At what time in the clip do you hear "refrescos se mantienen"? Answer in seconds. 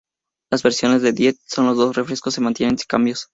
1.95-2.75